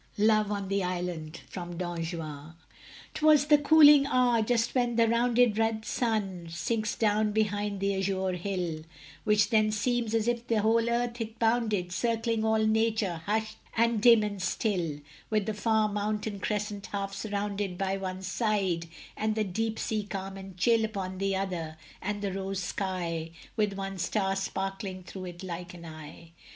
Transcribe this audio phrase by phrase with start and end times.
[0.17, 2.55] LOVE ON THE ISLAND From 'Don Juan'
[3.13, 7.95] It was the cooling hour, just when the rounded Red sun sinks down behind the
[7.95, 8.81] azure hill,
[9.25, 14.01] Which then seems as if the whole earth it bounded, Circling all nature, hushed, and
[14.01, 19.43] dim, and still, With the far mountain crescent half surrounded On one side, and the
[19.43, 24.35] deep sea calm and chill Upon the other, and the rosy sky, With one star
[24.35, 26.31] sparkling through it like an eye.